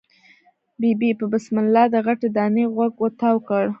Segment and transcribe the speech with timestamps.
[0.79, 3.63] ببۍ په بسم الله د غټې دانی غوږ تاو کړ.